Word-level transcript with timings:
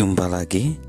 Jumpa 0.00 0.32
lagi 0.32 0.80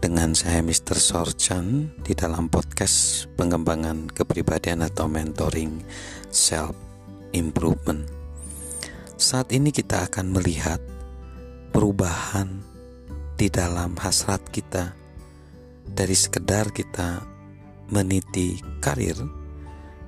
dengan 0.00 0.32
saya 0.32 0.64
Mr. 0.64 0.96
Sorchan 0.96 1.92
di 2.00 2.16
dalam 2.16 2.48
podcast 2.48 3.28
pengembangan 3.36 4.08
kepribadian 4.08 4.80
atau 4.80 5.12
mentoring 5.12 5.84
self 6.32 6.72
improvement. 7.36 8.08
Saat 9.20 9.52
ini 9.52 9.68
kita 9.68 10.08
akan 10.08 10.32
melihat 10.32 10.80
perubahan 11.68 12.64
di 13.36 13.52
dalam 13.52 13.92
hasrat 14.00 14.40
kita 14.48 14.96
dari 15.84 16.16
sekedar 16.16 16.72
kita 16.72 17.28
meniti 17.92 18.56
karir 18.80 19.20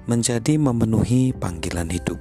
menjadi 0.08 0.57
memenuhi 0.57 1.36
panggilan 1.36 1.93
hidup. 1.93 2.17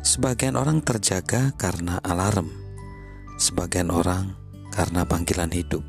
Sebagian 0.00 0.56
orang 0.56 0.80
terjaga 0.80 1.52
karena 1.60 2.00
alarm, 2.00 2.63
sebagian 3.44 3.92
orang 3.92 4.32
karena 4.72 5.04
panggilan 5.04 5.52
hidup. 5.52 5.84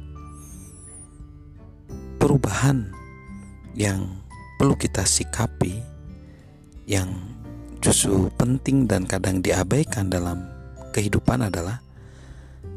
Perubahan 2.19 2.91
yang 3.71 4.19
perlu 4.59 4.75
kita 4.75 5.07
sikapi, 5.07 5.79
yang 6.83 7.15
justru 7.79 8.27
penting 8.35 8.91
dan 8.91 9.07
kadang 9.07 9.39
diabaikan 9.39 10.11
dalam 10.11 10.43
kehidupan 10.91 11.47
adalah 11.47 11.79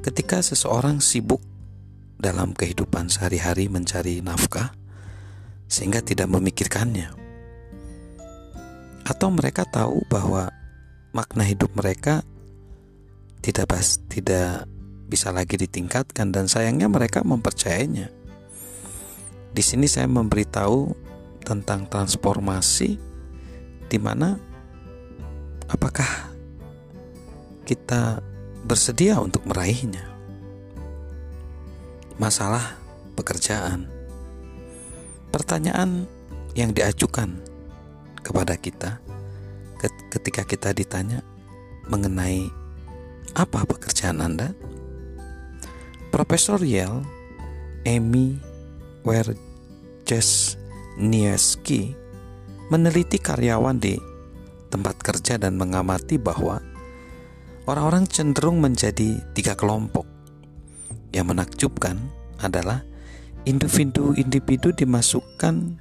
ketika 0.06 0.38
seseorang 0.38 1.02
sibuk 1.02 1.42
dalam 2.14 2.54
kehidupan 2.54 3.10
sehari-hari 3.10 3.66
mencari 3.66 4.22
nafkah 4.22 4.70
sehingga 5.66 6.06
tidak 6.06 6.30
memikirkannya. 6.30 7.10
Atau 9.02 9.34
mereka 9.34 9.66
tahu 9.66 10.06
bahwa 10.06 10.52
makna 11.10 11.42
hidup 11.42 11.72
mereka 11.74 12.22
tidak 13.48 13.64
bas, 13.72 13.96
tidak 14.12 14.68
bisa 15.08 15.32
lagi 15.32 15.56
ditingkatkan 15.56 16.28
dan 16.28 16.52
sayangnya 16.52 16.84
mereka 16.84 17.24
mempercayainya. 17.24 18.12
Di 19.56 19.64
sini 19.64 19.88
saya 19.88 20.04
memberitahu 20.04 20.92
tentang 21.48 21.88
transformasi 21.88 23.00
di 23.88 23.96
mana 23.96 24.36
apakah 25.64 26.28
kita 27.64 28.20
bersedia 28.68 29.16
untuk 29.16 29.48
meraihnya. 29.48 30.04
Masalah 32.20 32.76
pekerjaan. 33.16 33.88
Pertanyaan 35.32 36.04
yang 36.52 36.76
diajukan 36.76 37.40
kepada 38.20 38.60
kita 38.60 39.00
ketika 40.12 40.44
kita 40.44 40.76
ditanya 40.76 41.24
mengenai 41.88 42.57
apa 43.38 43.62
pekerjaan 43.62 44.18
Anda? 44.18 44.50
Profesor 46.10 46.58
Yale 46.66 47.06
Amy 47.86 48.34
Wierczewski 49.06 50.58
meneliti 52.66 53.22
karyawan 53.22 53.78
di 53.78 53.94
tempat 54.74 54.98
kerja 54.98 55.38
dan 55.38 55.54
mengamati 55.54 56.18
bahwa 56.18 56.58
orang-orang 57.70 58.10
cenderung 58.10 58.58
menjadi 58.58 59.22
tiga 59.38 59.54
kelompok. 59.54 60.02
Yang 61.14 61.26
menakjubkan 61.30 61.96
adalah 62.42 62.82
individu-individu 63.46 64.74
dimasukkan 64.74 65.78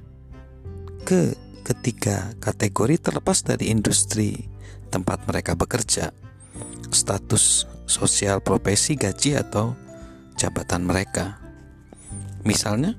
ke 1.03 1.33
ketiga 1.65 2.31
kategori 2.39 3.01
terlepas 3.01 3.43
dari 3.43 3.73
industri 3.73 4.47
tempat 4.87 5.27
mereka 5.27 5.57
bekerja, 5.59 6.15
status 6.91 7.67
sosial 7.87 8.43
profesi, 8.43 8.99
gaji 8.99 9.39
atau 9.39 9.73
jabatan 10.35 10.83
mereka. 10.85 11.39
Misalnya, 12.43 12.95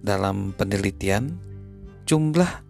dalam 0.00 0.52
penelitian, 0.56 1.36
jumlah 2.08 2.64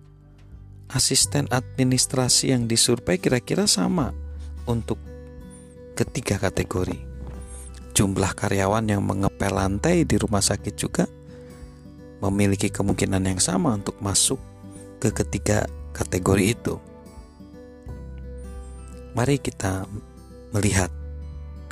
asisten 0.93 1.51
administrasi 1.51 2.55
yang 2.55 2.71
disurvei 2.71 3.19
kira-kira 3.19 3.67
sama 3.67 4.15
untuk 4.69 4.99
ketiga 5.95 6.39
kategori. 6.39 6.99
Jumlah 7.95 8.35
karyawan 8.35 8.91
yang 8.91 9.03
mengepel 9.07 9.55
lantai 9.55 10.03
di 10.03 10.19
rumah 10.19 10.43
sakit 10.43 10.75
juga 10.75 11.07
memiliki 12.19 12.73
kemungkinan 12.73 13.23
yang 13.23 13.39
sama 13.39 13.79
untuk 13.79 13.95
masuk 14.03 14.41
ke 14.99 15.15
ketiga 15.15 15.69
kategori 15.95 16.45
itu. 16.59 16.75
Mari 19.15 19.39
kita 19.39 19.87
melihat 20.55 20.89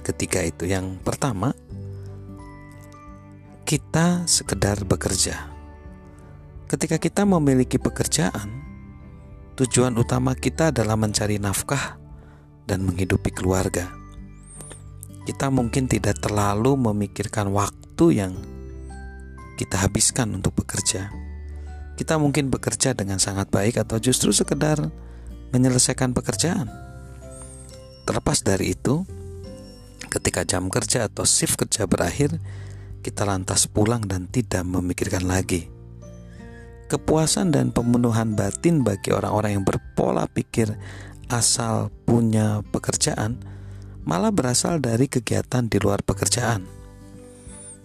ketiga 0.02 0.42
itu. 0.42 0.66
Yang 0.66 0.98
pertama, 1.06 1.54
kita 3.62 4.26
sekedar 4.26 4.82
bekerja. 4.82 5.48
Ketika 6.66 6.98
kita 6.98 7.22
memiliki 7.22 7.78
pekerjaan, 7.78 8.50
tujuan 9.56 9.94
utama 9.94 10.34
kita 10.34 10.74
adalah 10.74 10.98
mencari 10.98 11.38
nafkah 11.38 11.96
dan 12.66 12.82
menghidupi 12.82 13.30
keluarga. 13.30 13.86
Kita 15.22 15.54
mungkin 15.54 15.86
tidak 15.86 16.18
terlalu 16.18 16.74
memikirkan 16.74 17.54
waktu 17.54 18.06
yang 18.10 18.34
kita 19.54 19.78
habiskan 19.78 20.34
untuk 20.34 20.58
bekerja 20.58 21.22
kita 22.02 22.18
mungkin 22.18 22.50
bekerja 22.50 22.98
dengan 22.98 23.22
sangat 23.22 23.46
baik 23.54 23.78
atau 23.78 24.02
justru 24.02 24.34
sekedar 24.34 24.90
menyelesaikan 25.54 26.10
pekerjaan. 26.16 26.66
Terlepas 28.02 28.42
dari 28.42 28.74
itu, 28.74 29.06
ketika 30.10 30.42
jam 30.42 30.66
kerja 30.68 31.06
atau 31.06 31.22
shift 31.22 31.60
kerja 31.60 31.86
berakhir, 31.86 32.36
kita 33.02 33.26
lantas 33.26 33.66
pulang 33.66 34.02
dan 34.06 34.30
tidak 34.30 34.62
memikirkan 34.66 35.26
lagi. 35.26 35.70
Kepuasan 36.90 37.54
dan 37.54 37.72
pemenuhan 37.72 38.36
batin 38.36 38.84
bagi 38.84 39.10
orang-orang 39.10 39.58
yang 39.58 39.64
berpola 39.64 40.28
pikir 40.28 40.76
asal 41.32 41.88
punya 42.04 42.60
pekerjaan 42.68 43.40
malah 44.04 44.28
berasal 44.28 44.76
dari 44.82 45.08
kegiatan 45.08 45.64
di 45.70 45.80
luar 45.80 46.04
pekerjaan 46.04 46.82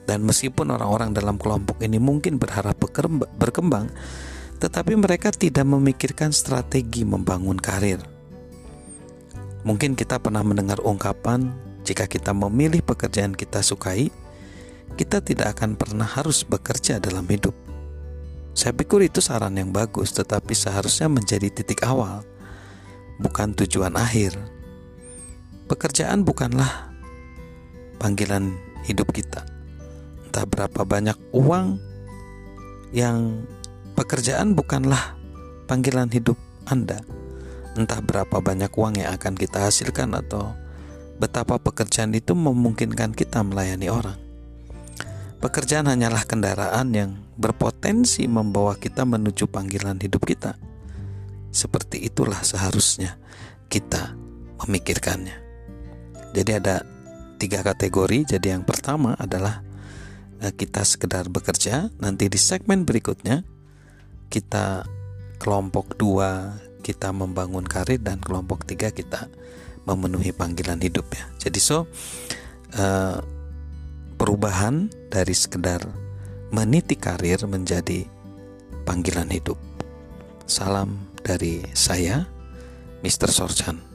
dan 0.08 0.24
meskipun 0.24 0.72
orang-orang 0.72 1.12
dalam 1.12 1.36
kelompok 1.36 1.84
ini 1.84 2.00
mungkin 2.00 2.40
berharap 2.40 2.80
berkembang, 3.36 3.92
tetapi 4.64 4.96
mereka 4.96 5.36
tidak 5.36 5.68
memikirkan 5.68 6.32
strategi 6.32 7.04
membangun 7.04 7.60
karir. 7.60 8.17
Mungkin 9.68 10.00
kita 10.00 10.24
pernah 10.24 10.48
mendengar 10.48 10.80
ungkapan, 10.80 11.52
"Jika 11.84 12.08
kita 12.08 12.32
memilih 12.32 12.80
pekerjaan 12.80 13.36
kita 13.36 13.60
sukai, 13.60 14.08
kita 14.96 15.20
tidak 15.20 15.60
akan 15.60 15.76
pernah 15.76 16.08
harus 16.08 16.48
bekerja 16.48 17.04
dalam 17.04 17.28
hidup." 17.28 17.52
Saya 18.56 18.72
pikir 18.72 19.12
itu 19.12 19.20
saran 19.20 19.60
yang 19.60 19.76
bagus, 19.76 20.16
tetapi 20.16 20.56
seharusnya 20.56 21.12
menjadi 21.12 21.52
titik 21.52 21.84
awal, 21.84 22.24
bukan 23.20 23.52
tujuan 23.60 23.94
akhir. 24.00 24.40
Pekerjaan 25.68 26.24
bukanlah 26.24 26.88
panggilan 28.00 28.56
hidup 28.88 29.12
kita 29.12 29.58
entah 30.38 30.44
berapa 30.54 30.86
banyak 30.86 31.18
uang 31.34 31.82
yang 32.94 33.42
pekerjaan 33.98 34.54
bukanlah 34.54 35.18
panggilan 35.66 36.14
hidup 36.14 36.38
Anda. 36.70 37.02
Entah 37.78 38.02
berapa 38.02 38.42
banyak 38.42 38.74
uang 38.74 38.98
yang 38.98 39.14
akan 39.14 39.38
kita 39.38 39.70
hasilkan 39.70 40.18
atau 40.18 40.58
betapa 41.22 41.62
pekerjaan 41.62 42.12
itu 42.18 42.34
memungkinkan 42.34 43.14
kita 43.14 43.46
melayani 43.46 43.88
orang. 43.94 44.18
Pekerjaan 45.38 45.86
hanyalah 45.86 46.26
kendaraan 46.26 46.90
yang 46.98 47.12
berpotensi 47.38 48.26
membawa 48.26 48.74
kita 48.74 49.06
menuju 49.06 49.46
panggilan 49.46 50.02
hidup 50.02 50.26
kita. 50.26 50.58
Seperti 51.54 52.02
itulah 52.02 52.42
seharusnya 52.42 53.22
kita 53.70 54.18
memikirkannya. 54.66 55.38
Jadi 56.34 56.52
ada 56.58 56.82
tiga 57.38 57.62
kategori. 57.62 58.34
Jadi 58.34 58.58
yang 58.58 58.66
pertama 58.66 59.14
adalah 59.14 59.62
Eh, 60.38 60.54
kita 60.54 60.86
sekedar 60.86 61.26
bekerja. 61.34 61.90
Nanti 61.98 62.30
di 62.30 62.38
segmen 62.38 62.86
berikutnya 62.86 63.42
kita 64.30 64.86
kelompok 65.42 65.98
dua 65.98 66.62
kita 66.88 67.12
membangun 67.12 67.68
karir 67.68 68.00
dan 68.00 68.24
kelompok 68.24 68.64
tiga 68.64 68.96
kita 68.96 69.28
memenuhi 69.84 70.32
panggilan 70.32 70.80
hidup 70.80 71.04
ya. 71.12 71.28
Jadi 71.48 71.60
so 71.60 71.84
uh, 72.80 73.20
perubahan 74.16 74.88
dari 75.12 75.36
sekedar 75.36 75.84
meniti 76.56 76.96
karir 76.96 77.44
menjadi 77.44 78.08
panggilan 78.88 79.28
hidup. 79.28 79.60
Salam 80.48 81.12
dari 81.28 81.60
saya, 81.76 82.24
Mr. 83.04 83.28
Sorchan. 83.28 83.87